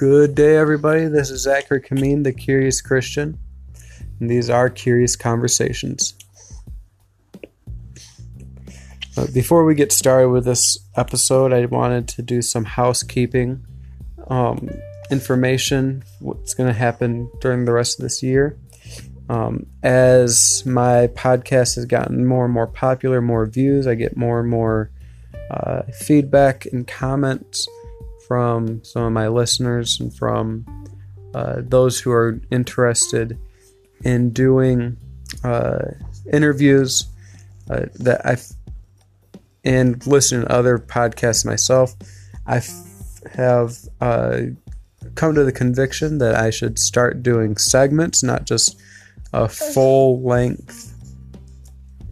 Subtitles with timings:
[0.00, 1.04] Good day, everybody.
[1.08, 3.38] This is Zachary Kameen, the Curious Christian,
[4.18, 6.14] and these are Curious Conversations.
[9.14, 13.62] But before we get started with this episode, I wanted to do some housekeeping
[14.28, 14.70] um,
[15.10, 18.58] information, what's going to happen during the rest of this year.
[19.28, 24.40] Um, as my podcast has gotten more and more popular, more views, I get more
[24.40, 24.90] and more
[25.50, 27.68] uh, feedback and comments
[28.30, 30.64] from some of my listeners and from
[31.34, 33.36] uh, those who are interested
[34.04, 34.96] in doing
[35.42, 35.80] uh,
[36.32, 37.08] interviews
[37.70, 38.36] uh, that I
[39.64, 41.96] and listening to other podcasts myself.
[42.46, 42.62] I
[43.34, 44.42] have uh,
[45.16, 48.80] come to the conviction that I should start doing segments, not just
[49.32, 50.94] a full length,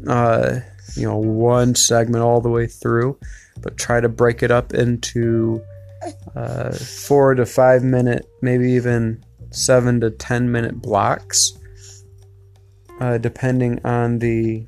[0.08, 0.58] uh,
[0.96, 3.16] you know, one segment all the way through,
[3.62, 5.62] but try to break it up into
[6.34, 11.58] uh, four to five minute, maybe even seven to ten minute blocks,
[13.00, 14.66] uh, depending on the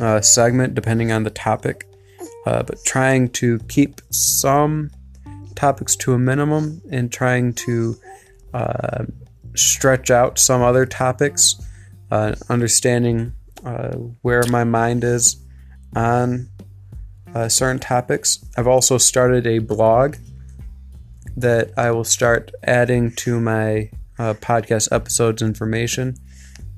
[0.00, 1.86] uh, segment, depending on the topic.
[2.46, 4.90] Uh, but trying to keep some
[5.54, 7.96] topics to a minimum and trying to
[8.52, 9.04] uh,
[9.54, 11.60] stretch out some other topics,
[12.48, 13.32] understanding
[14.22, 15.36] where my mind is
[15.94, 16.48] on
[17.34, 18.44] uh, certain topics.
[18.56, 20.16] I've also started a blog
[21.36, 26.16] that I will start adding to my uh, podcast episodes information,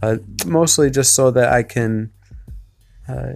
[0.02, 0.16] uh,
[0.46, 2.12] mostly just so that I can
[3.08, 3.32] uh,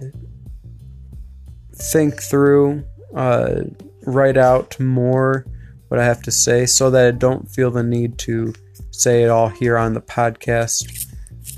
[1.75, 2.83] think through,
[3.15, 3.61] uh,
[4.03, 5.45] write out more
[5.89, 8.53] what I have to say, so that I don't feel the need to
[8.91, 11.07] say it all here on the podcast.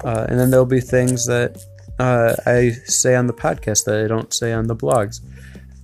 [0.03, 1.57] Uh, and then there'll be things that
[1.99, 5.19] I say on the podcast that I don't say on the blogs.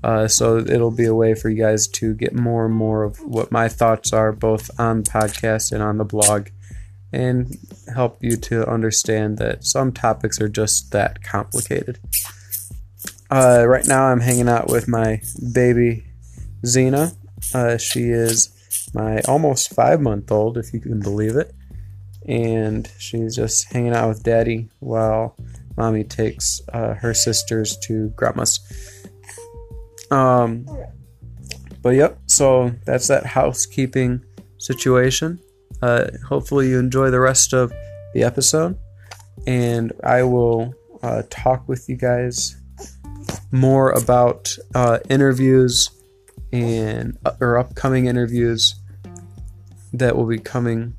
[0.04, 3.20] Uh, so it'll be a way for you guys to get more and more of
[3.20, 6.50] what my thoughts are, both on the podcast and on the blog,
[7.12, 7.58] and
[7.94, 12.00] help you to understand that some topics are just that complicated.
[13.30, 15.22] Uh, right now, I'm hanging out with my
[15.54, 16.06] baby
[16.64, 17.16] Xena.
[17.54, 18.54] Uh, she is
[18.94, 21.54] my almost five month old, if you can believe it.
[22.28, 25.36] And she's just hanging out with daddy while
[25.78, 28.60] mommy takes uh, her sisters to grandma's.
[30.12, 30.66] Um,
[31.82, 34.24] but yep, so that's that housekeeping
[34.58, 35.40] situation.
[35.82, 37.72] Uh, hopefully, you enjoy the rest of
[38.14, 38.78] the episode,
[39.46, 40.74] and I will
[41.04, 42.56] uh, talk with you guys
[43.52, 45.90] more about uh, interviews
[46.52, 48.76] and uh, or upcoming interviews
[49.94, 50.96] that will be coming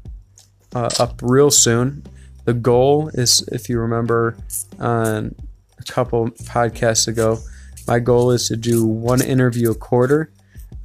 [0.75, 2.05] uh, up real soon.
[2.45, 4.37] The goal is, if you remember,
[4.79, 5.35] on
[5.79, 7.39] a couple podcasts ago,
[7.89, 10.31] my goal is to do one interview a quarter,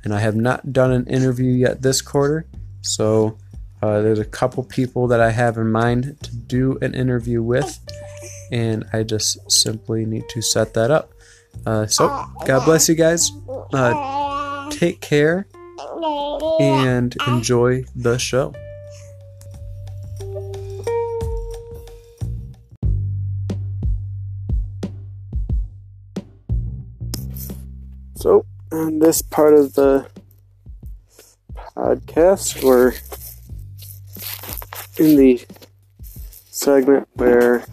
[0.04, 2.46] and I have not done an interview yet this quarter.
[2.82, 3.38] So
[3.82, 7.78] uh, there's a couple people that I have in mind to do an interview with,
[8.52, 11.12] and I just simply need to set that up.
[11.66, 12.08] Uh, so,
[12.46, 13.32] God bless you guys.
[13.74, 15.48] Uh, take care
[16.60, 18.54] and enjoy the show.
[28.24, 30.08] So, on this part of the
[31.76, 32.94] podcast, we're
[34.98, 35.46] in the
[36.50, 37.66] segment where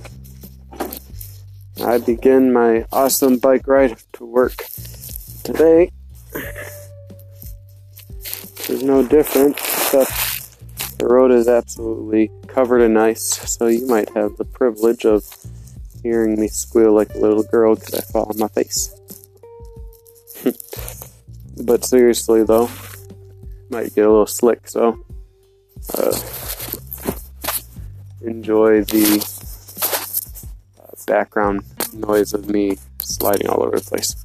[1.84, 4.65] I begin my awesome bike ride to work
[5.44, 5.93] today.
[8.66, 14.37] There's no different, except the road is absolutely covered in ice, so you might have
[14.37, 15.25] the privilege of
[16.03, 19.00] hearing me squeal like a little girl because I fall on my face.
[21.65, 22.71] but seriously, though,
[23.69, 25.05] might get a little slick, so
[25.97, 26.21] uh,
[28.23, 29.25] enjoy the
[30.81, 31.62] uh, background
[31.93, 34.25] noise of me sliding all over the place.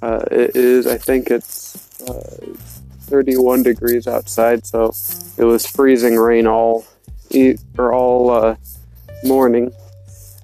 [0.00, 2.54] Uh, it is, I think it's uh,
[3.08, 4.92] 31 degrees outside, so
[5.36, 6.86] it was freezing rain all
[7.76, 8.56] or all uh,
[9.24, 9.72] morning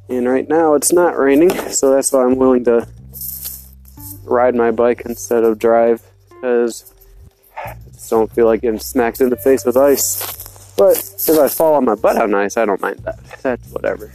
[0.09, 2.87] and right now it's not raining, so that's why I'm willing to
[4.25, 6.93] ride my bike instead of drive because
[7.57, 10.75] I just don't feel like getting smacked in the face with ice.
[10.77, 13.19] But if I fall on my butt on ice, I don't mind that.
[13.43, 14.13] That's whatever.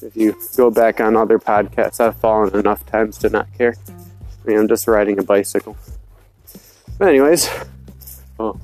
[0.00, 3.74] If you go back on other podcasts, I've fallen enough times to not care.
[3.88, 5.76] I mean, I'm just riding a bicycle.
[6.98, 7.50] But anyways,
[8.38, 8.60] oh,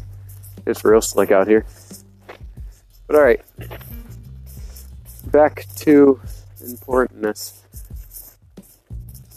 [0.64, 1.66] it's real slick out here.
[3.06, 3.44] But alright
[5.34, 6.20] back to
[6.64, 7.64] importantness.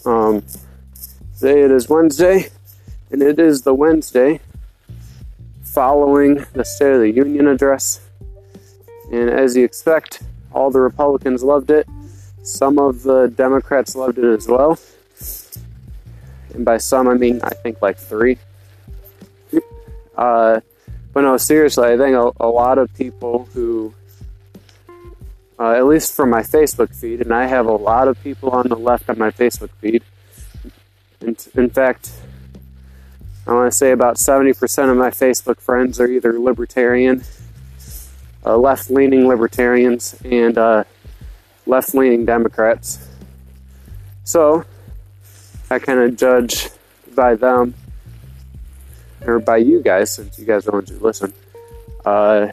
[0.06, 0.44] Um,
[1.36, 2.50] today it is Wednesday,
[3.10, 4.38] and it is the Wednesday
[5.64, 8.00] following the State of the Union address.
[9.10, 10.22] And as you expect,
[10.52, 11.88] all the Republicans loved it.
[12.44, 14.78] Some of the Democrats loved it as well.
[16.54, 18.38] And by some, I mean, I think like three.
[20.16, 20.60] Uh,
[21.12, 23.92] but no, seriously, I think a, a lot of people who,
[25.58, 28.68] uh, at least for my Facebook feed, and I have a lot of people on
[28.68, 30.02] the left on my Facebook feed.
[31.20, 32.12] In, in fact,
[33.46, 37.24] I want to say about 70% of my Facebook friends are either libertarian,
[38.44, 40.84] uh, left leaning libertarians, and uh,
[41.66, 43.08] left leaning Democrats.
[44.24, 44.64] So,
[45.70, 46.68] I kind of judge
[47.14, 47.74] by them
[49.26, 51.32] or by you guys, since you guys are the ones who listen,
[52.04, 52.48] uh,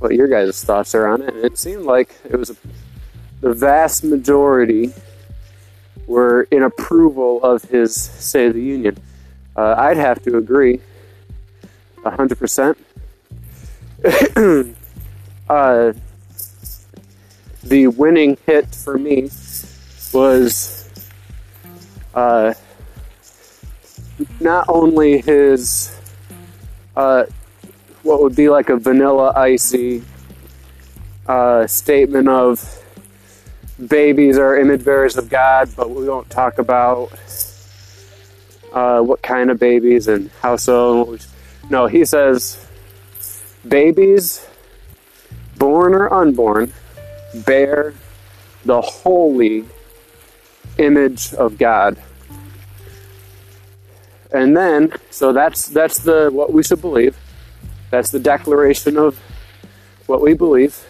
[0.00, 1.34] what your guys' thoughts are on it.
[1.34, 2.56] And it seemed like it was a,
[3.40, 4.92] the vast majority
[6.06, 8.98] were in approval of his State of the Union.
[9.56, 10.80] Uh, I'd have to agree,
[12.04, 12.76] hundred percent.
[15.50, 15.92] Uh,
[17.64, 19.28] the winning hit for me
[20.12, 20.88] was
[22.14, 22.54] uh,
[24.38, 25.92] not only his
[26.96, 27.24] uh,
[28.02, 30.02] what would be like a vanilla icy
[31.26, 32.82] uh, statement of
[33.88, 37.12] babies are image bearers of God, but we don't talk about
[38.72, 41.18] uh, what kind of babies and how so.
[41.68, 42.66] No, he says
[43.66, 44.46] babies,
[45.56, 46.72] born or unborn,
[47.46, 47.94] bear
[48.64, 49.64] the holy
[50.78, 51.96] image of God.
[54.32, 57.16] And then, so that's that's the what we should believe.
[57.90, 59.18] That's the declaration of
[60.06, 60.84] what we believe.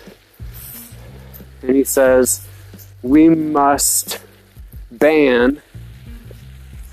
[1.62, 2.47] And he says,
[3.02, 4.20] we must
[4.91, 5.62] ban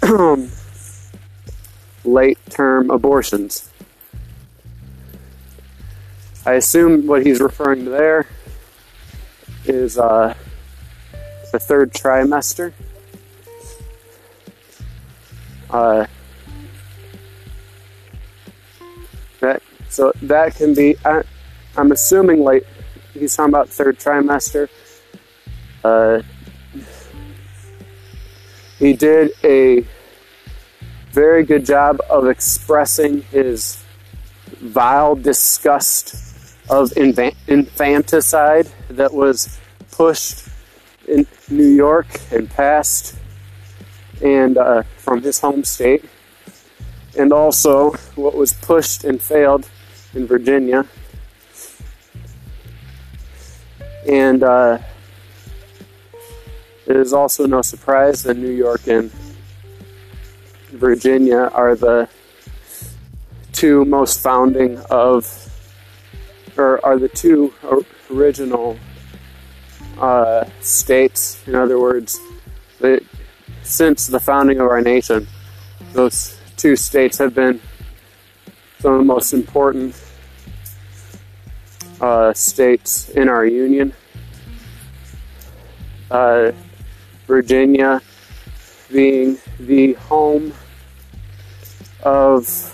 [2.05, 3.69] late term abortions.
[6.45, 8.27] I assume what he's referring to there
[9.65, 10.33] is uh,
[11.51, 12.71] the third trimester.
[15.69, 16.07] Uh,
[19.97, 20.95] so that can be.
[21.03, 21.23] I,
[21.75, 22.67] I'm assuming late.
[23.15, 24.69] He's talking about third trimester.
[25.83, 26.21] Uh,
[28.77, 29.83] he did a
[31.13, 33.83] very good job of expressing his
[34.59, 39.57] vile disgust of infanticide that was
[39.89, 40.47] pushed
[41.07, 43.15] in New York and passed
[44.21, 46.05] and uh, from his home state
[47.17, 49.67] and also what was pushed and failed
[50.13, 50.85] in Virginia
[54.07, 54.77] and uh,
[56.85, 59.11] it is also no surprise that New York and
[60.71, 62.07] Virginia are the
[63.51, 65.25] two most founding of,
[66.57, 67.53] or are the two
[68.09, 68.77] original
[69.99, 71.45] uh, states.
[71.47, 72.19] In other words,
[72.79, 73.03] that
[73.63, 75.27] since the founding of our nation,
[75.91, 77.59] those two states have been
[78.79, 79.95] some of the most important
[82.01, 83.93] uh, states in our union.
[86.09, 86.51] Uh,
[87.25, 88.01] Virginia
[88.89, 90.53] being the home
[92.03, 92.73] of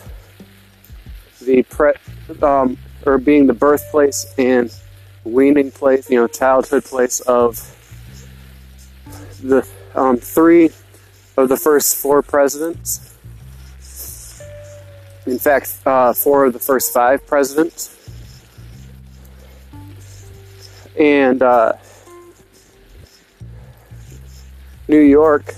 [1.41, 1.93] the pre
[2.41, 4.73] um, or being the birthplace and
[5.23, 7.57] weaning place, you know, childhood place of
[9.41, 10.69] the um, three
[11.37, 13.12] of the first four presidents.
[15.25, 17.89] In fact, uh, four of the first five presidents.
[20.99, 21.73] And uh,
[24.87, 25.55] New York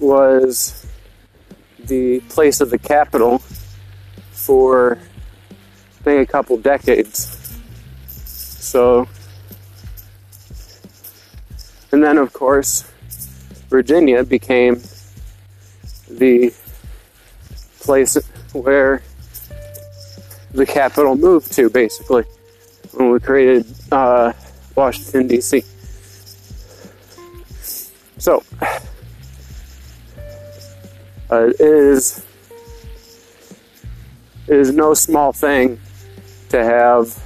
[0.00, 0.84] was
[1.78, 3.38] the place of the capital
[4.32, 4.98] for
[6.00, 7.30] I think a couple decades.
[8.06, 9.08] So,
[11.92, 12.82] and then of course,
[13.70, 14.82] Virginia became
[16.10, 16.52] the
[17.84, 18.16] place
[18.52, 19.02] where
[20.52, 22.24] the capital moved to, basically,
[22.92, 24.32] when we created uh,
[24.74, 25.62] Washington, D.C.
[28.18, 28.42] So,
[31.30, 32.24] uh, it is
[34.46, 35.80] it is no small thing
[36.50, 37.18] to have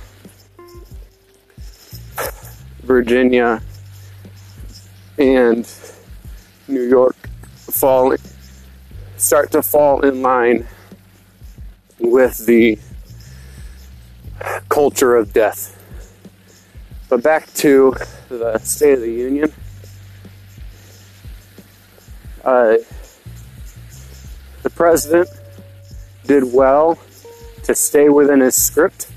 [2.83, 3.61] Virginia
[5.19, 5.69] and
[6.69, 7.17] New York
[7.59, 8.13] fall
[9.19, 10.67] start to fall in line
[11.99, 12.79] with the
[14.69, 15.75] culture of death.
[17.09, 17.95] But back to
[18.29, 19.53] the State of the Union.
[22.45, 22.77] Uh,
[24.63, 25.29] the president
[26.27, 26.99] did well
[27.65, 29.11] to stay within his script.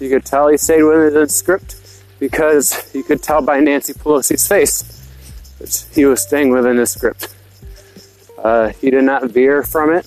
[0.00, 1.76] You could tell he stayed within his script
[2.18, 4.82] because you could tell by Nancy Pelosi's face
[5.58, 7.35] that he was staying within his script.
[8.46, 10.06] Uh, he did not veer from it.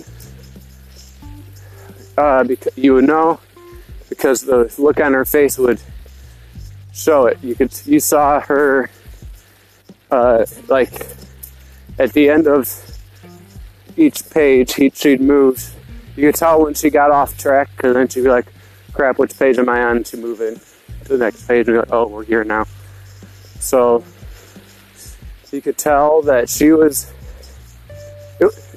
[2.17, 3.39] Uh, because you would know
[4.07, 5.81] because the look on her face would
[6.93, 7.37] show it.
[7.43, 8.89] You could you saw her
[10.09, 11.07] uh, like
[11.97, 12.63] at the end of
[13.97, 15.75] each page, he, she'd move.
[16.15, 18.47] You could tell when she got off track, because then she'd be like,
[18.93, 20.55] "Crap, which page am I on?" To move in
[21.03, 22.65] to the next page, and be like, "Oh, we're here now."
[23.59, 24.03] So
[25.51, 27.11] you could tell that she was.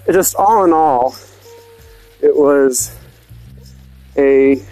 [0.06, 1.14] It, just all in all,
[2.21, 2.97] it was
[4.16, 4.62] a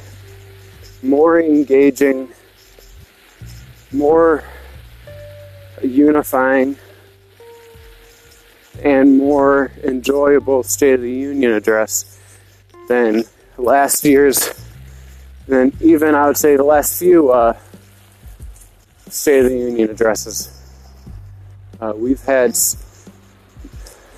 [1.03, 2.29] more engaging,
[3.93, 4.45] more
[5.83, 6.77] unifying,
[8.83, 12.19] and more enjoyable State of the Union address
[12.89, 13.25] than
[13.57, 14.53] last year's,
[15.47, 17.57] than even I would say the last few uh,
[19.09, 20.57] State of the Union addresses.
[21.81, 22.57] Uh, we've had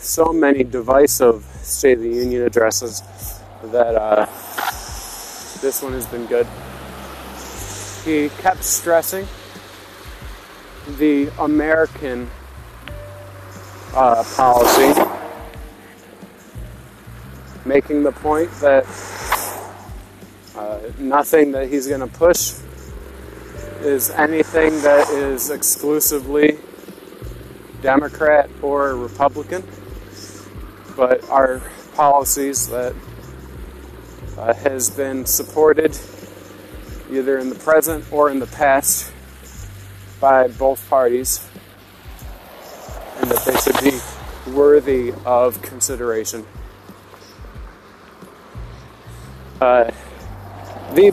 [0.02, 3.02] so many divisive State of the Union addresses
[3.62, 4.26] that uh,
[5.60, 6.46] this one has been good.
[8.04, 9.26] He kept stressing
[10.98, 12.28] the American
[13.94, 15.00] uh, policy,
[17.64, 18.84] making the point that
[20.56, 22.54] uh, nothing that he's going to push
[23.82, 26.58] is anything that is exclusively
[27.82, 29.62] Democrat or Republican,
[30.96, 31.60] but our
[31.94, 32.94] policies that
[34.38, 35.96] uh, has been supported
[37.10, 39.12] either in the present or in the past
[40.20, 41.46] by both parties,
[43.20, 43.98] and that they should be
[44.52, 46.46] worthy of consideration.
[49.60, 49.90] Uh,
[50.94, 51.10] the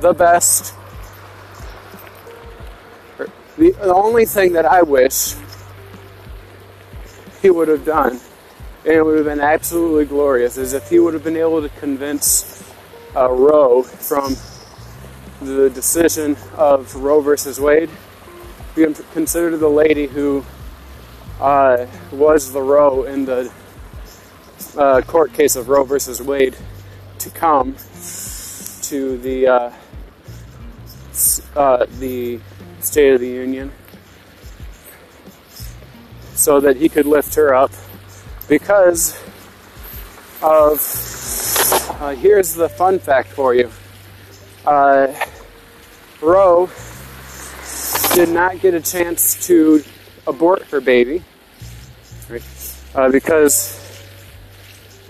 [0.00, 0.74] the best.
[3.60, 5.34] The, the only thing that I wish
[7.42, 8.18] he would have done,
[8.86, 11.68] and it would have been absolutely glorious, is if he would have been able to
[11.78, 12.72] convince
[13.14, 14.34] uh, Roe from
[15.42, 17.90] the decision of Roe versus Wade.
[18.76, 20.42] Can consider the lady who
[21.38, 23.52] uh, was the Roe in the
[24.78, 26.56] uh, court case of Roe versus Wade
[27.18, 27.76] to come
[28.84, 29.72] to the uh,
[31.54, 32.40] uh, the
[32.84, 33.72] State of the Union
[36.34, 37.70] so that he could lift her up
[38.48, 39.20] because
[40.42, 40.80] of
[42.00, 43.70] uh, here's the fun fact for you
[44.66, 45.12] uh,
[46.20, 46.70] Roe
[48.14, 49.82] did not get a chance to
[50.26, 51.22] abort her baby
[52.28, 52.42] right?
[52.94, 53.80] uh, because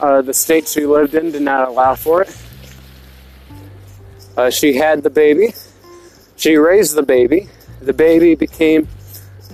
[0.00, 2.36] uh, the state she lived in did not allow for it.
[4.36, 5.52] Uh, she had the baby.
[6.36, 7.48] She raised the baby.
[7.80, 8.88] The baby became,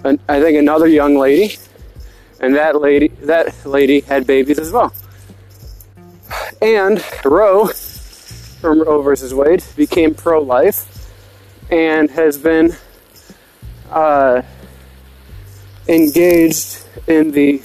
[0.05, 1.59] an, I think, another young lady,
[2.41, 4.93] and that lady, that lady had babies as well.
[6.61, 11.11] And Roe, from Roe versus Wade, became pro-life,
[11.71, 12.75] and has been
[13.91, 14.43] uh,
[15.89, 17.63] engaged in the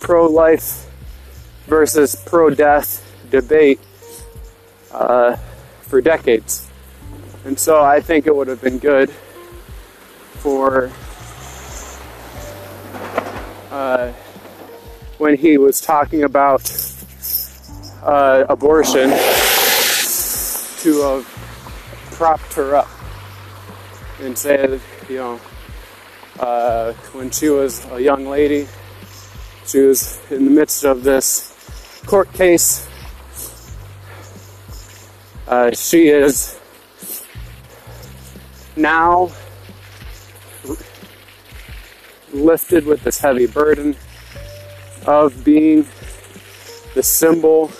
[0.00, 0.90] pro-life
[1.66, 3.80] versus pro-death debate
[4.92, 5.36] uh,
[5.82, 6.68] for decades.
[7.44, 9.10] And so I think it would have been good
[10.42, 10.92] for
[13.70, 14.12] uh,
[15.18, 16.70] when he was talking about
[18.02, 19.10] uh, abortion
[20.80, 21.26] to have
[22.12, 22.88] propped her up
[24.20, 25.40] and said, you know,
[26.38, 28.68] uh, when she was a young lady,
[29.66, 32.88] she was in the midst of this court case.
[35.48, 36.58] Uh, she is
[38.76, 39.30] now
[42.32, 43.94] lifted with this heavy burden
[45.06, 45.86] of being
[46.94, 47.70] the symbol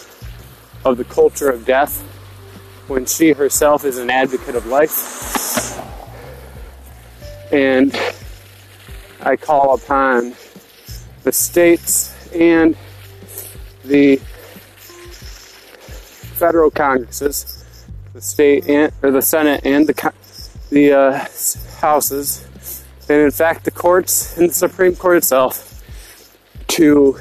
[0.85, 2.03] of the culture of death
[2.89, 5.79] when she herself is an advocate of life.
[7.53, 7.99] And
[9.21, 10.35] I call upon
[11.23, 12.77] the states and
[13.85, 14.17] the
[16.37, 17.65] federal congresses,
[18.15, 19.95] the state and or the Senate and the
[20.73, 21.27] the uh,
[21.81, 25.85] houses, and in fact the courts and the Supreme Court itself,
[26.69, 27.19] to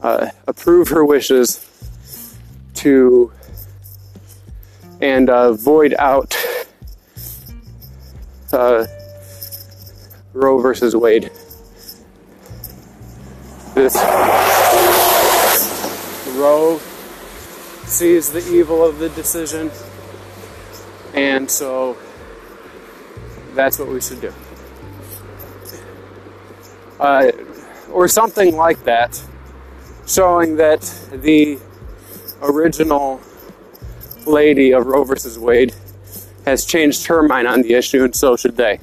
[0.00, 1.68] uh, approve her wishes
[2.74, 3.30] to
[5.02, 6.34] and uh, void out
[8.52, 8.86] uh,
[10.32, 11.30] Roe versus Wade.
[13.74, 13.96] This
[16.36, 16.78] Roe
[17.84, 19.70] sees the evil of the decision,
[21.14, 21.96] and so
[23.54, 24.32] that's what we should do.
[26.98, 27.32] Uh,
[27.90, 29.20] or something like that,
[30.06, 30.80] showing that
[31.12, 31.58] the
[32.42, 33.20] original
[34.26, 35.74] lady of Roe versus Wade
[36.44, 38.78] has changed her mind on the issue, and so should they.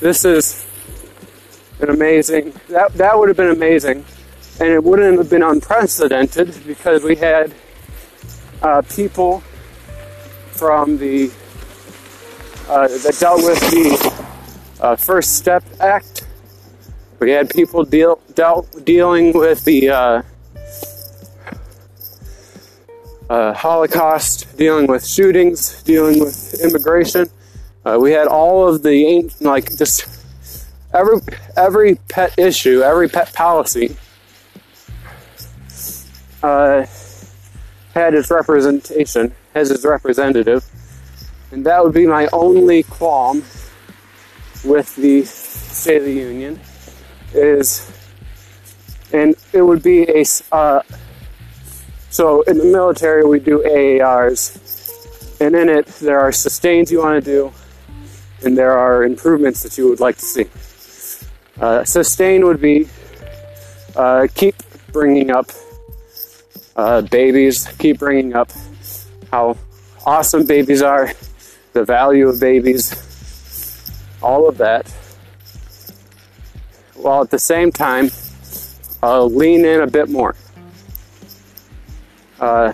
[0.00, 0.66] This is
[1.80, 4.04] an amazing, that, that would have been amazing,
[4.60, 7.54] and it wouldn't have been unprecedented because we had
[8.62, 9.40] uh, people
[10.52, 11.30] from the,
[12.68, 14.24] uh, that dealt with the
[14.80, 16.26] uh, First Step Act.
[17.18, 20.22] We had people deal, dealt, dealing with the uh,
[23.30, 27.28] uh, Holocaust, dealing with shootings, dealing with immigration.
[27.84, 30.08] Uh, we had all of the like just
[30.94, 31.18] every
[31.56, 33.96] every pet issue, every pet policy
[36.42, 36.86] uh,
[37.94, 40.64] had its representation, has its representative,
[41.50, 43.44] and that would be my only qualm
[44.64, 46.60] with the State of the Union
[47.34, 47.90] is,
[49.12, 50.82] and it would be a uh,
[52.12, 57.24] so in the military, we do AARs, and in it, there are sustains you want
[57.24, 57.52] to do,
[58.44, 60.46] and there are improvements that you would like to see.
[61.58, 62.86] Uh, sustain would be
[63.96, 64.56] uh, keep
[64.92, 65.50] bringing up
[66.76, 68.50] uh, babies, keep bringing up
[69.30, 69.56] how
[70.04, 71.12] awesome babies are,
[71.72, 72.94] the value of babies,
[74.22, 74.88] all of that,
[76.94, 78.10] while at the same time,
[79.02, 80.36] uh, lean in a bit more
[82.42, 82.72] uh,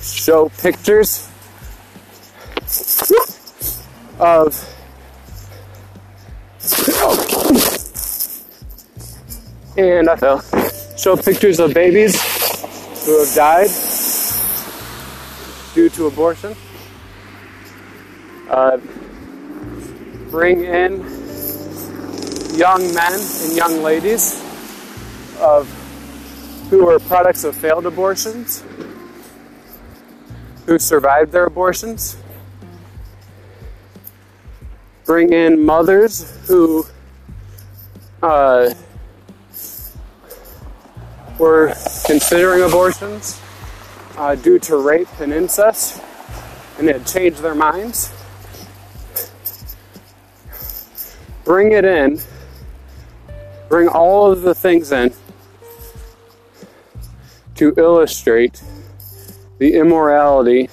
[0.00, 1.28] show pictures
[4.18, 4.68] of
[9.76, 10.42] and I fell.
[11.02, 12.14] Show pictures of babies
[13.04, 13.68] who have died
[15.74, 16.54] due to abortion.
[18.48, 18.78] Uh,
[20.30, 21.00] bring in
[22.56, 24.40] young men and young ladies
[25.40, 25.68] of
[26.70, 28.62] who were products of failed abortions,
[30.66, 32.16] who survived their abortions.
[35.04, 36.86] Bring in mothers who
[38.22, 38.72] uh,
[41.42, 41.74] were
[42.06, 43.40] considering abortions
[44.16, 46.00] uh, due to rape and incest
[46.78, 48.14] and had changed their minds.
[51.44, 52.20] Bring it in,
[53.68, 55.12] bring all of the things in
[57.56, 58.62] to illustrate
[59.58, 60.70] the immorality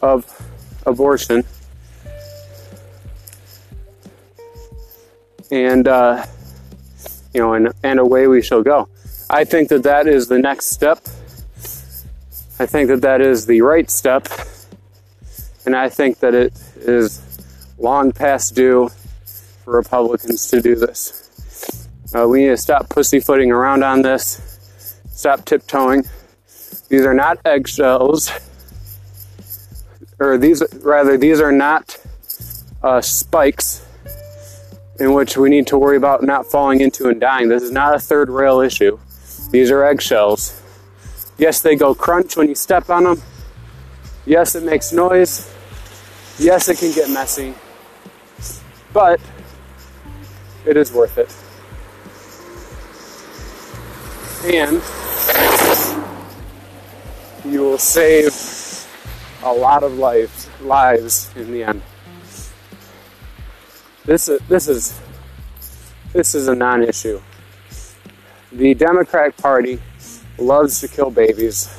[0.00, 0.24] of
[0.86, 1.44] abortion.
[5.50, 6.24] And, uh,
[7.34, 8.88] you know, and, and away we shall go.
[9.32, 10.98] I think that that is the next step.
[12.58, 14.28] I think that that is the right step.
[15.64, 17.20] And I think that it is
[17.78, 18.90] long past due
[19.64, 21.88] for Republicans to do this.
[22.14, 24.52] Uh, we need to stop pussyfooting around on this
[25.22, 26.04] Stop tiptoeing.
[26.88, 28.32] These are not eggshells,
[30.18, 31.96] or these, rather, these are not
[32.82, 33.86] uh, spikes
[34.98, 37.48] in which we need to worry about not falling into and dying.
[37.48, 38.98] This is not a third rail issue.
[39.52, 40.60] These are eggshells.
[41.36, 43.22] Yes, they go crunch when you step on them.
[44.24, 45.52] Yes, it makes noise.
[46.38, 47.54] Yes, it can get messy.
[48.94, 49.20] But
[50.64, 51.30] it is worth it.
[54.54, 54.82] And
[57.52, 58.34] you will save
[59.42, 61.82] a lot of lives lives in the end.
[64.04, 65.00] This is this is
[66.12, 67.20] this is a non-issue.
[68.52, 69.80] The Democratic Party
[70.36, 71.74] loves to kill babies.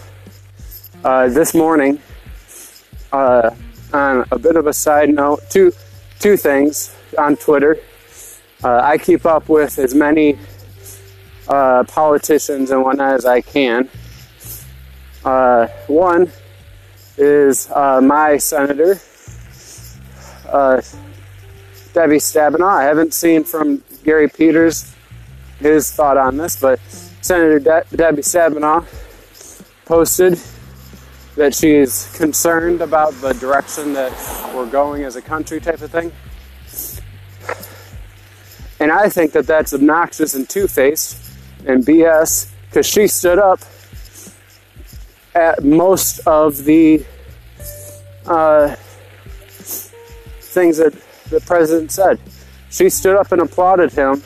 [1.04, 2.00] Uh, this morning,
[3.12, 3.52] uh,
[3.94, 5.72] on a bit of a side note, two
[6.20, 7.78] two things on Twitter.
[8.64, 10.40] Uh, I keep up with as many
[11.48, 13.88] uh, politicians and whatnot as I can.
[15.24, 16.32] Uh, one
[17.18, 18.96] is uh, my senator,
[21.94, 22.68] Debbie Stabenow.
[22.68, 24.93] I haven't seen from Gary Peters
[25.64, 26.80] his thought on this, but
[27.22, 28.86] Senator De- Debbie Stabenow
[29.86, 30.40] posted
[31.36, 34.12] that she's concerned about the direction that
[34.54, 36.12] we're going as a country, type of thing.
[38.80, 41.18] And I think that that's obnoxious and two faced
[41.66, 43.62] and BS because she stood up
[45.34, 47.06] at most of the
[48.26, 48.76] uh,
[50.54, 50.94] things that
[51.30, 52.20] the president said.
[52.70, 54.22] She stood up and applauded him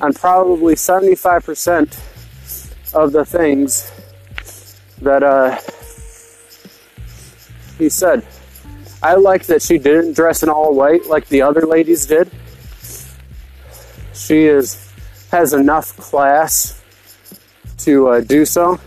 [0.00, 3.92] on probably 75% of the things
[5.02, 5.58] that uh,
[7.78, 8.26] he said.
[9.02, 12.30] I like that she didn't dress in all white like the other ladies did.
[14.12, 14.84] She is
[15.30, 16.82] has enough class
[17.78, 18.80] to uh, do so.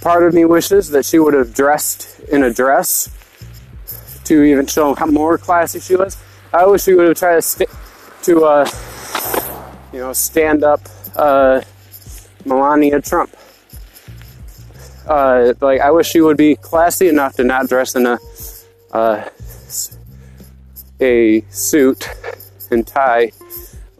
[0.00, 3.10] Part of me wishes that she would have dressed in a dress
[4.24, 6.16] to even show how more classy she was.
[6.52, 7.70] I wish she would have tried to st-
[8.22, 8.70] to uh,
[9.92, 10.80] you know stand up
[11.16, 11.60] uh,
[12.44, 13.34] Melania Trump.
[15.06, 18.18] Uh, like I wish she would be classy enough to not dress in a
[18.92, 19.28] uh,
[21.00, 22.08] a suit
[22.70, 23.32] and tie.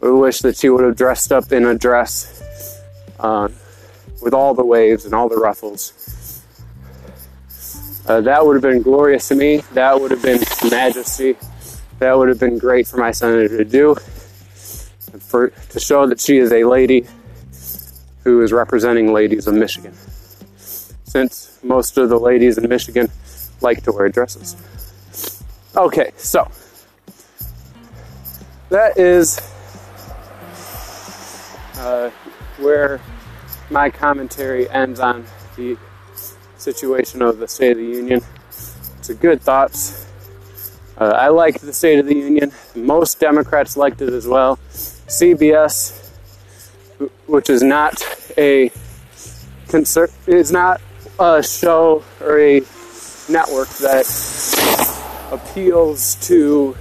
[0.03, 2.81] I wish that she would have dressed up in a dress
[3.19, 3.49] uh,
[4.21, 6.41] with all the waves and all the ruffles.
[8.07, 9.57] Uh, that would have been glorious to me.
[9.73, 11.37] That would have been majesty.
[11.99, 13.95] That would have been great for my senator to do.
[15.19, 17.05] For to show that she is a lady
[18.23, 19.93] who is representing ladies of Michigan.
[21.03, 23.09] Since most of the ladies in Michigan
[23.61, 24.55] like to wear dresses.
[25.75, 26.49] Okay, so
[28.69, 29.39] that is
[31.75, 32.09] uh,
[32.57, 33.01] where
[33.69, 35.77] my commentary ends on the
[36.57, 38.21] situation of the State of the Union.
[38.47, 40.07] It's a good thoughts.
[40.97, 42.51] Uh, I liked the State of the Union.
[42.75, 44.59] Most Democrats liked it as well.
[45.11, 46.09] CBS,
[47.27, 48.01] which is not
[48.37, 48.71] a
[49.67, 50.79] concert, is not
[51.19, 52.61] a show or a
[53.27, 54.07] network that
[55.31, 56.77] appeals to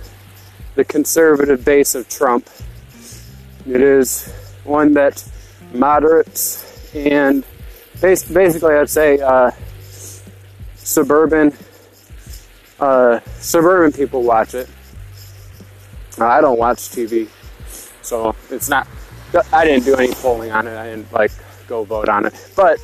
[0.76, 2.48] the conservative base of Trump.
[3.66, 5.28] It is one that
[5.72, 7.44] moderates and
[8.00, 9.50] basically, I'd say uh,
[10.76, 11.52] suburban
[12.78, 14.68] uh, suburban people watch it.
[16.18, 17.28] I don't watch TV,
[18.10, 18.88] so it's not.
[19.52, 20.76] I didn't do any polling on it.
[20.76, 21.30] I didn't like
[21.68, 22.80] go vote on it, but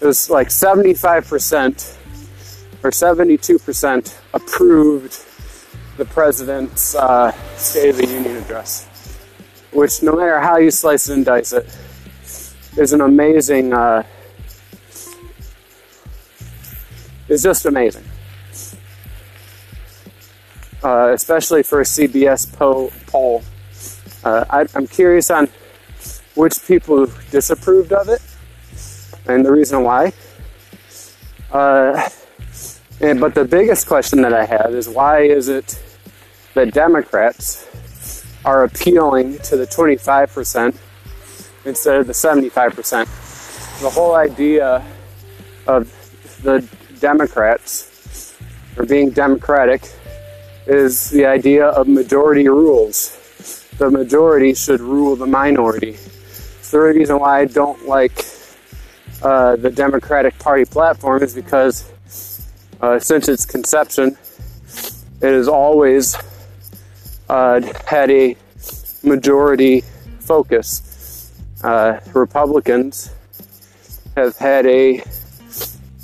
[0.00, 1.98] it was like 75 percent
[2.82, 5.22] or 72 percent approved
[5.98, 8.86] the president's uh, State of the Union address,
[9.72, 11.66] which, no matter how you slice it and dice it,
[12.78, 13.74] is an amazing.
[13.74, 14.04] Uh,
[17.28, 18.04] just amazing,
[20.82, 23.42] uh, especially for a CBS po- poll.
[24.26, 25.48] Uh, I, I'm curious on
[26.34, 28.20] which people disapproved of it
[29.28, 30.12] and the reason why.
[31.52, 32.10] Uh,
[33.00, 35.80] and, but the biggest question that I have is why is it
[36.54, 37.68] that Democrats
[38.44, 40.76] are appealing to the 25%
[41.64, 43.80] instead of the 75%?
[43.80, 44.84] The whole idea
[45.68, 45.86] of
[46.42, 48.34] the Democrats
[48.76, 49.82] or being democratic
[50.66, 53.15] is the idea of majority rules.
[53.78, 55.90] The majority should rule the minority.
[55.90, 58.24] It's the reason why I don't like
[59.22, 61.92] uh, the Democratic Party platform is because
[62.80, 64.16] uh, since its conception,
[65.20, 66.16] it has always
[67.28, 68.36] uh, had a
[69.02, 69.82] majority
[70.20, 71.32] focus.
[71.62, 73.10] Uh, Republicans
[74.16, 75.02] have had a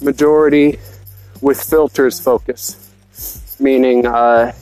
[0.00, 0.78] majority
[1.40, 2.90] with filters focus,
[3.58, 4.52] meaning uh,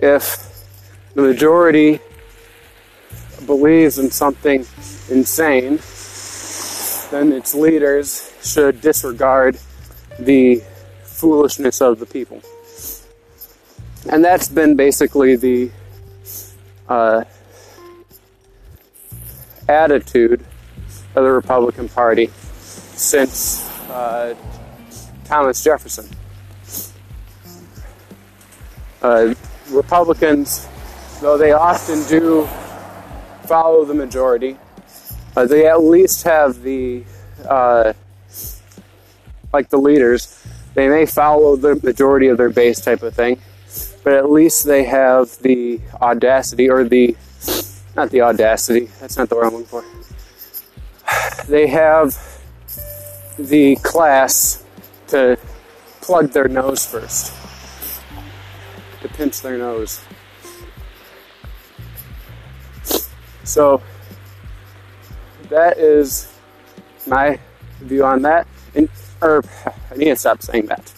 [0.00, 0.53] if
[1.14, 2.00] the majority
[3.46, 4.66] believes in something
[5.10, 5.78] insane,
[7.10, 9.58] then its leaders should disregard
[10.18, 10.62] the
[11.02, 12.42] foolishness of the people.
[14.10, 15.70] And that's been basically the
[16.88, 17.24] uh,
[19.68, 20.44] attitude
[21.14, 24.34] of the Republican Party since uh,
[25.24, 26.08] Thomas Jefferson.
[29.00, 29.34] Uh,
[29.70, 30.66] Republicans,
[31.24, 32.46] though they often do
[33.46, 34.58] follow the majority,
[35.34, 37.02] uh, they at least have the
[37.48, 37.94] uh,
[39.50, 43.40] like the leaders, they may follow the majority of their base type of thing,
[44.02, 47.16] but at least they have the audacity or the
[47.96, 49.84] not the audacity, that's not the word I'm looking for.
[51.46, 52.18] They have
[53.38, 54.62] the class
[55.06, 55.38] to
[56.02, 57.32] plug their nose first,
[59.00, 60.04] to pinch their nose.
[63.44, 63.82] So
[65.48, 66.32] that is
[67.06, 67.38] my
[67.80, 68.46] view on that.
[68.74, 68.88] And
[69.20, 69.42] or
[69.90, 70.92] I need to stop saying that.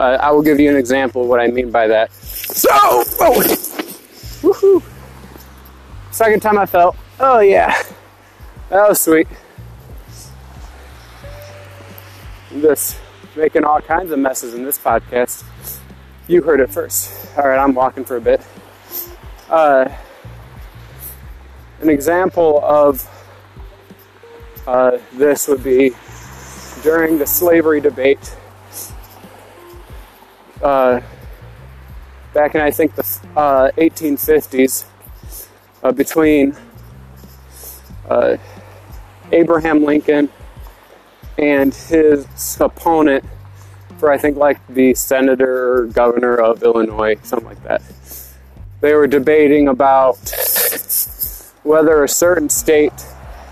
[0.00, 2.10] Uh, I will give you an example of what I mean by that.
[2.12, 3.42] So, oh,
[4.40, 4.82] woohoo!
[6.10, 7.82] Second time I felt, oh yeah,
[8.70, 9.28] that was sweet.
[12.50, 12.98] Just
[13.36, 15.44] making all kinds of messes in this podcast.
[16.28, 17.36] You heard it first.
[17.36, 18.40] All right, I'm walking for a bit.
[19.50, 19.92] Uh,
[21.80, 23.04] an example of
[24.68, 25.90] uh, this would be
[26.84, 28.36] during the slavery debate
[30.62, 31.00] uh,
[32.32, 33.02] back in I think the
[33.36, 34.84] uh, 1850s
[35.82, 36.54] uh, between
[38.08, 38.36] uh,
[39.32, 40.28] Abraham Lincoln
[41.38, 43.24] and his opponent
[43.98, 47.82] for I think like the senator or governor of Illinois, something like that.
[48.80, 50.16] They were debating about
[51.62, 52.94] whether a certain state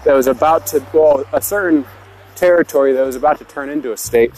[0.05, 1.85] that was about to, well, a certain
[2.35, 4.33] territory that was about to turn into a state,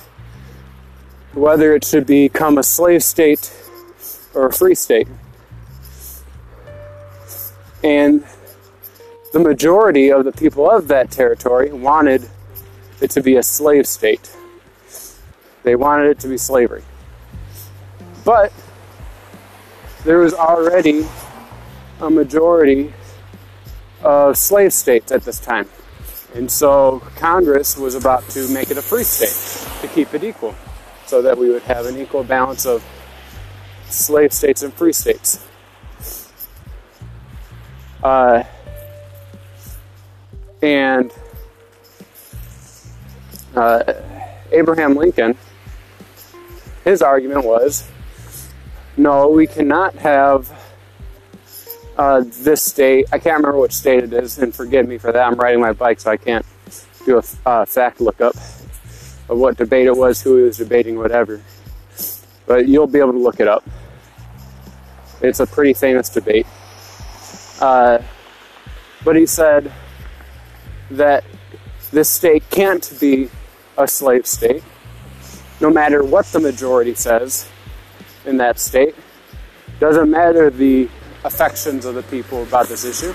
[1.33, 3.53] whether it should become a slave state
[4.35, 5.07] or a free state.
[7.85, 8.25] And
[9.33, 12.29] the majority of the people of that territory wanted
[13.01, 14.37] it to be a slave state.
[15.63, 16.83] They wanted it to be slavery.
[18.25, 18.53] But
[20.05, 21.07] there was already
[22.01, 22.93] a majority
[24.03, 25.69] of slave states at this time.
[26.35, 30.55] And so Congress was about to make it a free state to keep it equal
[31.07, 32.85] so that we would have an equal balance of
[33.89, 35.45] slave states and free states.
[38.03, 38.45] Uh,
[40.63, 41.13] and
[43.57, 43.93] uh,
[44.53, 45.37] Abraham Lincoln,
[46.85, 47.91] his argument was
[49.01, 50.53] no, we cannot have
[51.97, 53.07] uh, this state.
[53.13, 55.27] I can't remember which state it is, and forgive me for that.
[55.27, 56.45] I'm riding my bike, so I can't
[57.07, 61.41] do a uh, fact lookup of what debate it was, who he was debating, whatever.
[62.47, 63.65] But you'll be able to look it up.
[65.23, 66.47] It's a pretty famous debate.
[67.61, 67.99] Uh,
[69.05, 69.73] but he said
[70.91, 71.25] that
[71.91, 73.31] this state can't be
[73.79, 74.63] a slave state,
[75.61, 77.50] no matter what the majority says
[78.27, 78.95] in that state.
[79.79, 80.89] Doesn't matter the
[81.25, 83.13] affections of the people about this issue,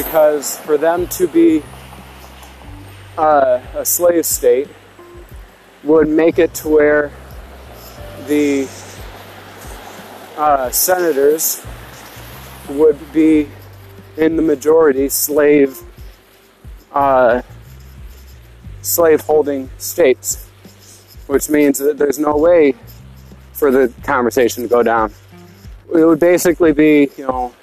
[0.00, 1.62] because for them to be
[3.16, 4.68] uh, a slave state
[5.84, 7.12] would make it to where
[8.26, 8.68] the
[10.36, 11.64] uh, senators
[12.68, 13.48] would be
[14.16, 15.80] in the majority slave
[16.92, 17.42] uh,
[18.82, 20.48] slave holding states,
[21.26, 22.74] which means that there's no way
[23.58, 25.12] for the conversation to go down.
[25.92, 27.54] It would basically be, you know,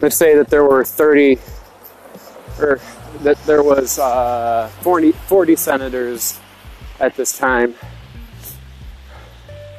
[0.00, 1.38] let's say that there were 30
[2.58, 2.80] or
[3.22, 6.38] that there was uh, 40, 40 senators
[7.00, 7.74] at this time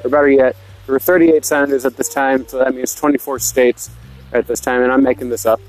[0.03, 3.89] or better yet there were 38 senators at this time so that means 24 states
[4.33, 5.59] at this time and i'm making this up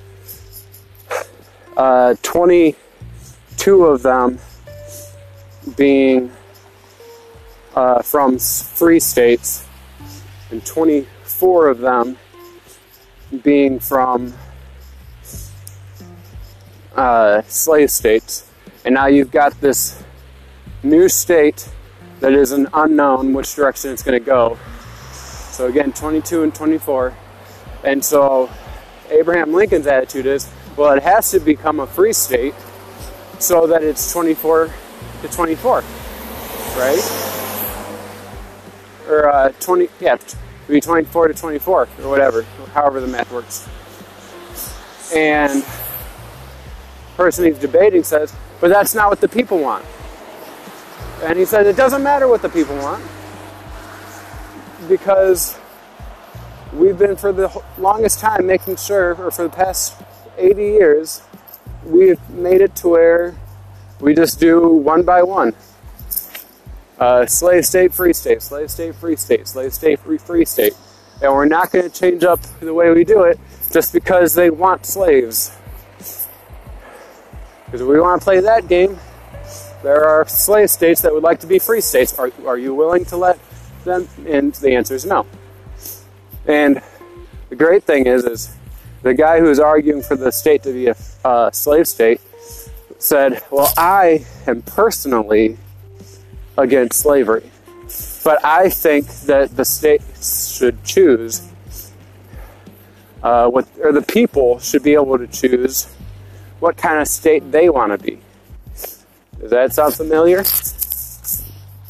[1.76, 4.38] uh, 22 of them
[5.76, 6.30] being
[7.74, 9.66] uh, from free states
[10.50, 12.18] and 24 of them
[13.42, 14.34] being from
[16.94, 18.50] uh, slave states.
[18.84, 20.02] And now you've got this
[20.82, 21.68] new state
[22.20, 24.58] that is an unknown which direction it's going to go.
[25.12, 27.14] So again, 22 and 24.
[27.84, 28.50] And so
[29.10, 32.54] Abraham Lincoln's attitude is, well, it has to become a free state
[33.38, 34.70] so that it's 24
[35.22, 35.84] to 24,
[36.76, 37.49] right?
[39.10, 40.16] Or uh, 20, yeah,
[40.68, 42.42] be 24 to 24 or whatever,
[42.72, 43.68] however the math works.
[45.12, 45.64] And
[47.16, 49.84] person he's debating says, but that's not what the people want.
[51.22, 53.04] And he said, it doesn't matter what the people want
[54.88, 55.58] because
[56.72, 60.00] we've been for the longest time making sure, or for the past
[60.38, 61.22] 80 years,
[61.84, 63.34] we've made it to where
[64.00, 65.54] we just do one by one.
[67.00, 70.74] Uh, slave state, free state, slave state, free state, slave state, free, free state.
[71.22, 73.40] And we're not going to change up the way we do it
[73.72, 75.56] just because they want slaves.
[77.64, 78.98] Because if we want to play that game,
[79.82, 82.18] there are slave states that would like to be free states.
[82.18, 83.38] Are, are you willing to let
[83.84, 84.06] them?
[84.26, 85.26] And the answer is no.
[86.46, 86.82] And
[87.48, 88.54] the great thing is, is
[89.02, 92.20] the guy who is arguing for the state to be a uh, slave state
[92.98, 95.56] said, "Well, I am personally
[96.60, 97.50] against slavery,
[98.22, 101.42] but I think that the states should choose."
[103.22, 105.84] Uh, what, or the people should be able to choose
[106.58, 108.18] what kind of state they want to be.
[109.40, 110.42] Does that sound familiar?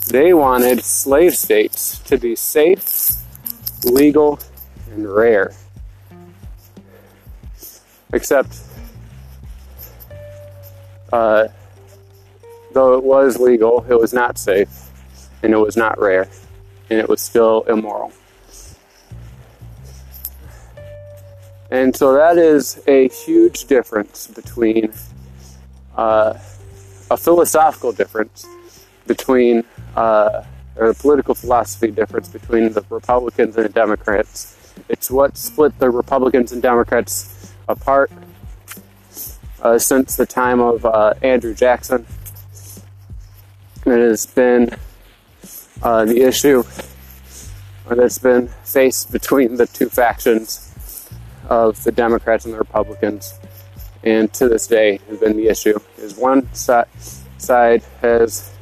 [0.08, 3.12] They wanted slave states to be safe,
[3.84, 4.40] legal,
[4.90, 5.52] and rare.
[8.12, 8.56] Except,
[11.12, 11.46] uh,
[12.72, 14.68] though it was legal, it was not safe,
[15.42, 16.28] and it was not rare,
[16.88, 18.12] and it was still immoral.
[21.70, 24.92] And so that is a huge difference between
[25.96, 26.34] uh,
[27.10, 28.46] a philosophical difference
[29.06, 29.64] between,
[29.96, 30.44] uh,
[30.76, 34.56] or a political philosophy difference between the Republicans and the Democrats.
[34.88, 38.10] It's what split the Republicans and Democrats apart
[39.62, 42.06] uh, since the time of uh, Andrew Jackson.
[43.90, 44.70] Has been
[45.82, 46.62] uh, the issue
[47.88, 51.10] that's been faced between the two factions
[51.48, 53.34] of the Democrats and the Republicans,
[54.04, 55.76] and to this day has been the issue.
[55.98, 56.84] Is one si-
[57.38, 58.52] side has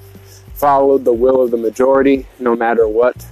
[0.54, 3.26] followed the will of the majority, no matter what,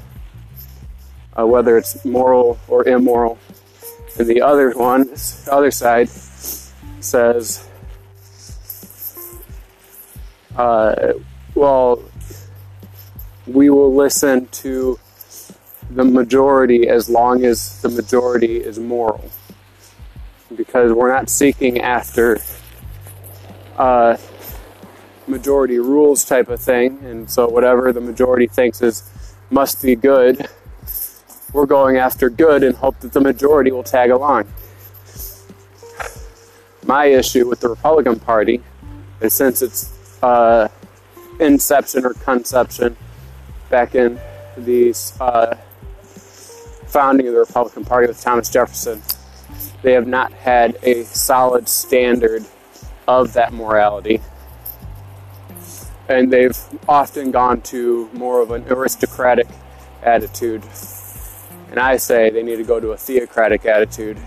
[1.32, 3.38] uh, whether it's moral or immoral,
[4.18, 6.10] and the other one, the other side,
[7.00, 7.66] says,
[10.56, 11.14] uh,
[11.56, 12.02] "Well,
[13.46, 14.98] we will listen to."
[15.88, 19.30] The majority, as long as the majority is moral
[20.54, 22.38] because we're not seeking after
[23.76, 24.16] uh,
[25.26, 29.10] majority rules type of thing, and so whatever the majority thinks is
[29.50, 30.48] must be good,
[31.52, 34.46] we're going after good and hope that the majority will tag along.
[36.84, 38.62] My issue with the Republican Party
[39.20, 39.92] is since its
[40.22, 40.65] uh,
[41.40, 42.96] inception or conception
[43.70, 44.18] back in
[44.56, 45.54] the uh,
[46.86, 49.02] founding of the Republican Party with Thomas Jefferson
[49.82, 52.44] they have not had a solid standard
[53.06, 54.20] of that morality.
[56.08, 56.56] And they've
[56.88, 59.46] often gone to more of an aristocratic
[60.02, 60.64] attitude.
[61.70, 64.18] And I say they need to go to a theocratic attitude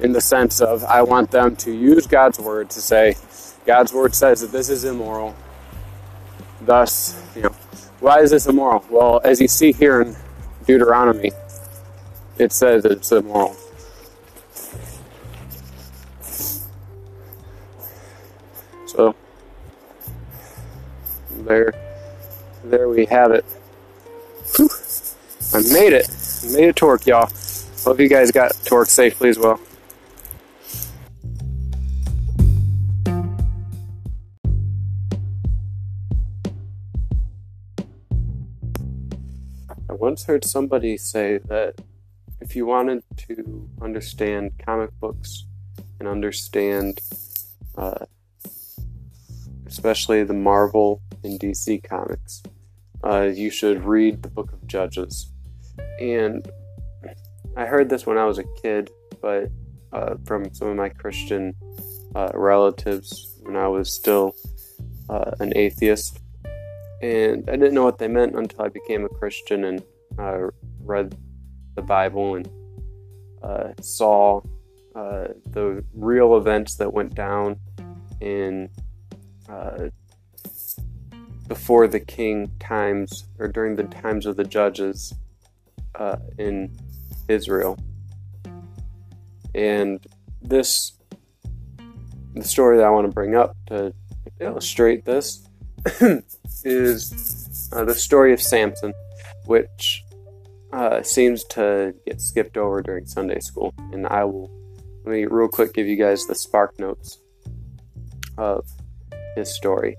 [0.00, 3.16] in the sense of I want them to use God's word to say,
[3.64, 5.34] God's word says that this is immoral.
[6.66, 7.54] Thus, you know,
[8.00, 8.84] why is this immoral?
[8.90, 10.16] Well, as you see here in
[10.66, 11.30] Deuteronomy,
[12.38, 13.56] it says it's immoral.
[18.86, 19.14] So
[21.44, 21.72] there,
[22.64, 23.44] there we have it.
[24.56, 24.68] Whew.
[25.54, 26.10] I made it.
[26.52, 27.30] Made a torque, y'all.
[27.84, 29.60] Hope you guys got torque safely as well.
[40.08, 41.74] Once heard somebody say that
[42.40, 45.46] if you wanted to understand comic books
[45.98, 47.00] and understand
[47.76, 48.04] uh,
[49.66, 52.42] especially the Marvel and DC comics.
[53.04, 55.32] Uh, you should read the Book of Judges.
[56.00, 56.48] And
[57.56, 58.90] I heard this when I was a kid,
[59.20, 59.50] but
[59.92, 61.54] uh, from some of my Christian
[62.14, 64.34] uh, relatives when I was still
[65.08, 66.20] uh, an atheist.
[67.02, 69.82] And I didn't know what they meant until I became a Christian and
[70.18, 70.48] uh,
[70.80, 71.16] read
[71.74, 72.48] the Bible and
[73.42, 74.40] uh, saw
[74.94, 77.58] the real events that went down
[78.20, 78.70] in
[79.48, 79.88] uh,
[81.48, 85.14] before the king times or during the times of the judges
[85.94, 86.76] uh, in
[87.28, 87.78] Israel.
[89.54, 90.04] And
[90.42, 90.92] this,
[92.34, 93.94] the story that I want to bring up to
[94.40, 95.46] illustrate this
[96.64, 98.92] is uh, the story of Samson,
[99.46, 100.04] which
[100.72, 103.74] uh, seems to get skipped over during Sunday school.
[103.92, 104.50] And I will,
[105.04, 107.18] let me real quick give you guys the spark notes
[108.38, 108.66] of
[109.36, 109.96] his story.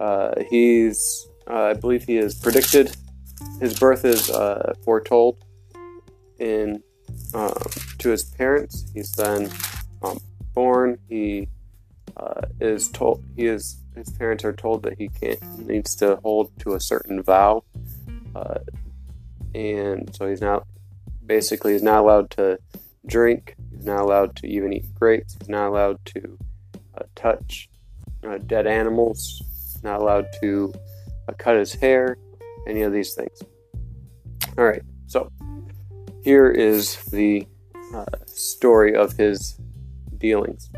[0.00, 2.96] Uh, he's, uh, I believe, he is predicted.
[3.60, 5.44] His birth is uh, foretold
[6.38, 6.82] in
[7.34, 7.54] um,
[7.98, 8.90] to his parents.
[8.94, 9.50] He's then
[10.02, 10.18] um,
[10.54, 10.98] born.
[11.08, 11.48] He
[12.16, 16.50] uh, is told he is his parents are told that he can't needs to hold
[16.60, 17.64] to a certain vow,
[19.54, 20.66] and so he's not
[21.24, 22.58] basically he's not allowed to
[23.06, 23.54] drink.
[23.74, 25.36] He's not allowed to even eat grapes.
[25.38, 26.38] He's not allowed to
[26.96, 27.68] uh, touch
[28.26, 29.42] uh, dead animals,
[29.82, 30.72] not allowed to
[31.28, 32.16] uh, cut his hair,
[32.66, 33.42] any of these things.
[34.58, 35.30] All right, so
[36.22, 37.46] here is the
[37.94, 39.58] uh, story of his
[40.18, 40.70] dealings.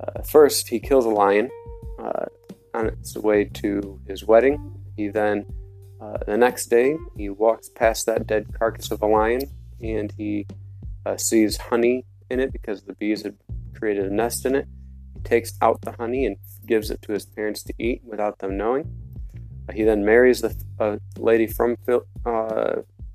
[0.00, 1.50] Uh, first, he kills a lion
[1.98, 2.26] uh,
[2.72, 4.72] on its way to his wedding.
[4.96, 5.44] He then,
[6.04, 9.42] uh, the next day, he walks past that dead carcass of a lion
[9.80, 10.46] and he
[11.16, 13.36] sees honey in it because the bees had
[13.74, 14.66] created a nest in it.
[15.14, 16.36] He takes out the honey and
[16.66, 18.90] gives it to his parents to eat without them knowing.
[19.68, 20.44] Uh, he then marries
[20.78, 22.00] a lady from uh,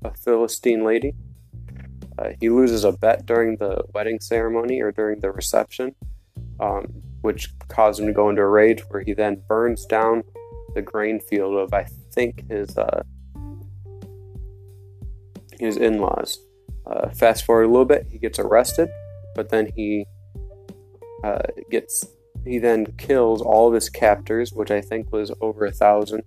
[0.04, 1.14] a Philistine lady.
[2.18, 5.94] Uh, he loses a bet during the wedding ceremony or during the reception.
[6.58, 10.22] Um, which caused him to go into a rage where he then burns down
[10.74, 13.02] the grain field of, I think, his, uh,
[15.58, 16.38] his in laws.
[16.86, 18.88] Uh, fast forward a little bit, he gets arrested,
[19.34, 20.06] but then he
[21.22, 22.04] uh, gets
[22.44, 26.22] he then kills all of his captors, which I think was over a thousand,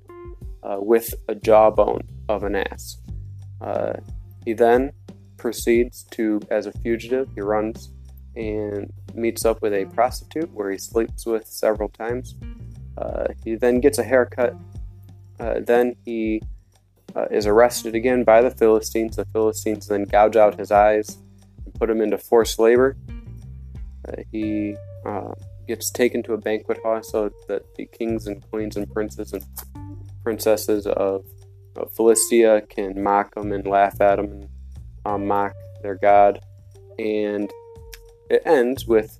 [0.62, 2.98] uh, with a jawbone of an ass.
[3.62, 3.94] Uh,
[4.46, 4.92] he then
[5.38, 7.90] proceeds to, as a fugitive, he runs
[8.36, 12.36] and meets up with a prostitute where he sleeps with several times.
[12.98, 14.56] Uh, he then gets a haircut.
[15.40, 16.42] Uh, then he
[17.16, 19.16] uh, is arrested again by the Philistines.
[19.16, 21.18] The Philistines then gouge out his eyes
[21.66, 22.96] and put him into forced labor.
[24.08, 24.76] Uh, he
[25.06, 25.34] uh,
[25.68, 29.44] gets taken to a banquet hall so that the kings and queens and princes and
[30.24, 31.26] princesses of,
[31.76, 34.50] of Philistia can mock him and laugh at him and
[35.06, 36.40] um, mock their god.
[37.00, 37.52] And
[38.30, 39.20] it ends with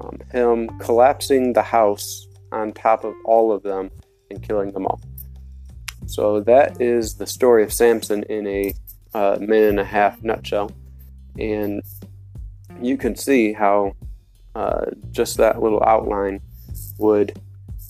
[0.00, 3.90] um, him collapsing the house on top of all of them
[4.30, 5.00] and killing them all.
[6.10, 8.74] So that is the story of Samson in a
[9.14, 10.72] uh, minute and a half nutshell.
[11.38, 11.82] And
[12.82, 13.94] you can see how
[14.56, 16.40] uh, just that little outline
[16.98, 17.38] would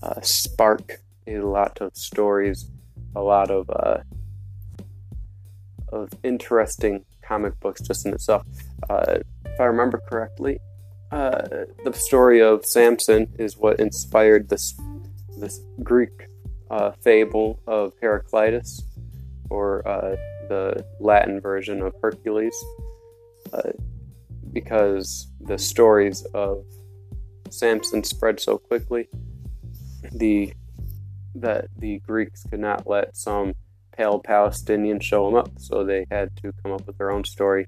[0.03, 2.71] uh, spark a lot of stories,
[3.17, 4.01] a lot of uh,
[5.89, 8.47] of interesting comic books just in itself.
[8.91, 10.61] Uh, if I remember correctly,
[11.11, 11.41] uh,
[11.85, 14.79] the story of Samson is what inspired this
[15.39, 16.30] this Greek
[16.71, 18.83] uh, fable of Heraclitus,
[19.51, 20.17] or uh,
[20.49, 22.55] the Latin version of Hercules,
[23.53, 23.71] uh,
[24.53, 26.65] because the stories of
[27.51, 29.09] Samson spread so quickly.
[30.13, 30.53] The
[31.35, 33.55] that the Greeks could not let some
[33.97, 37.67] pale Palestinian show them up, so they had to come up with their own story.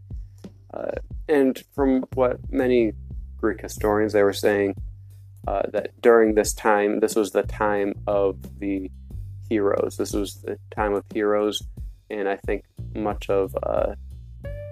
[0.72, 0.92] Uh,
[1.28, 2.92] and from what many
[3.36, 4.74] Greek historians they were saying
[5.46, 8.90] uh, that during this time, this was the time of the
[9.48, 9.96] heroes.
[9.96, 11.62] This was the time of heroes,
[12.10, 12.64] and I think
[12.94, 13.94] much of uh,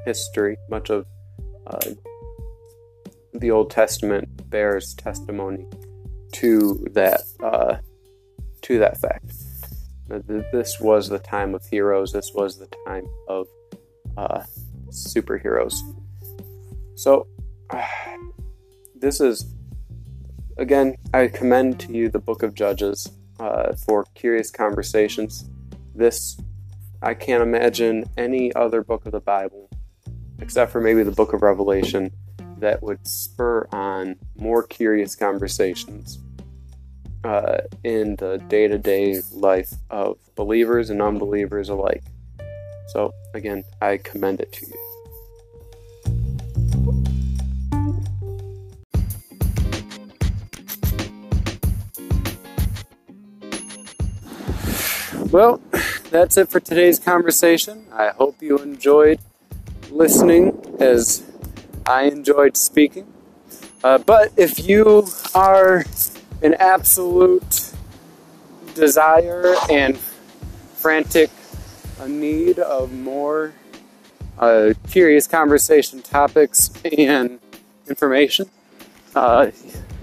[0.05, 1.07] history, much of
[1.67, 1.91] uh,
[3.35, 5.67] the Old Testament bears testimony
[6.33, 7.77] to that uh,
[8.63, 9.33] to that fact.
[10.09, 12.13] This was the time of heroes.
[12.13, 13.47] This was the time of
[14.17, 14.43] uh,
[14.89, 15.75] superheroes.
[16.97, 17.29] So,
[18.97, 19.55] this is
[20.61, 20.97] again.
[21.13, 25.49] I commend to you the Book of Judges uh, for curious conversations.
[25.95, 26.41] This
[27.03, 29.71] I can't imagine any other book of the Bible,
[30.39, 32.13] except for maybe the Book of Revelation,
[32.59, 36.19] that would spur on more curious conversations
[37.25, 42.05] uh, in the day to day life of believers and unbelievers alike.
[42.89, 44.90] So, again, I commend it to you.
[55.31, 55.61] Well,
[56.11, 57.87] that's it for today's conversation.
[57.93, 59.21] I hope you enjoyed
[59.89, 61.23] listening as
[61.87, 63.07] I enjoyed speaking.
[63.85, 65.85] Uh, but if you are
[66.43, 67.73] an absolute
[68.75, 69.97] desire and
[70.75, 71.31] frantic
[72.09, 73.53] need of more
[74.37, 77.39] uh, curious conversation topics and
[77.89, 78.51] information,
[79.15, 79.53] uh,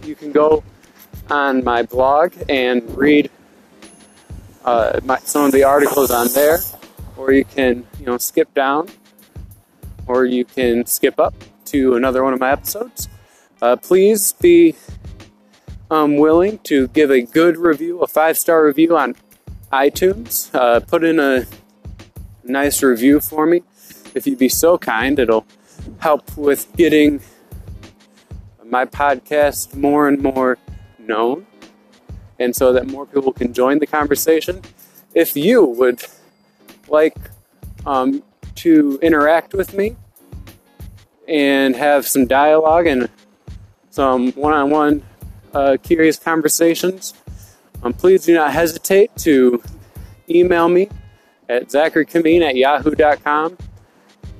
[0.05, 0.63] you can go
[1.29, 3.29] on my blog and read
[4.67, 6.59] uh, my, some of the articles on there,
[7.15, 8.89] or you can you know skip down,
[10.07, 11.33] or you can skip up
[11.65, 13.07] to another one of my episodes.
[13.61, 14.75] Uh, please be
[15.89, 19.15] um, willing to give a good review, a five star review on
[19.71, 20.53] iTunes.
[20.53, 21.45] Uh, put in a
[22.43, 23.63] nice review for me.
[24.13, 25.45] If you'd be so kind, it'll
[25.99, 27.21] help with getting
[28.65, 30.57] my podcast more and more
[30.99, 31.47] known,
[32.39, 34.61] and so that more people can join the conversation.
[35.13, 36.03] If you would
[36.87, 37.17] like
[37.85, 38.23] um,
[38.55, 39.95] to interact with me
[41.27, 43.09] and have some dialogue and
[43.89, 45.03] some one on one
[45.83, 47.13] curious conversations,
[47.83, 49.61] um, please do not hesitate to
[50.29, 50.89] email me
[51.49, 53.57] at zacharykameen at yahoo.com.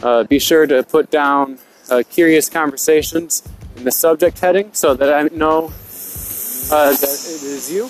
[0.02, 1.58] Uh, be sure to put down
[1.90, 5.72] uh, curious conversations in the subject heading so that I know
[6.72, 7.90] uh, that it is you.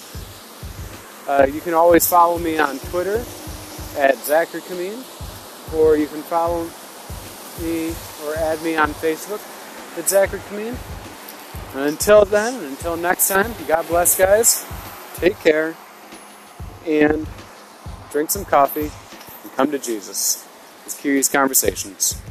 [1.28, 3.18] Uh, you can always follow me on Twitter
[3.98, 5.04] at Zachary Kameen,
[5.74, 6.70] or you can follow
[7.62, 7.94] me
[8.26, 9.42] or add me on Facebook
[9.98, 10.76] at Zachary Kameen.
[11.74, 14.66] Until then, until next time, God bless, guys.
[15.16, 15.76] Take care
[16.86, 17.28] and
[18.12, 18.92] drink some coffee
[19.44, 20.48] and come to Jesus.
[20.86, 22.22] It's Curious Conversations.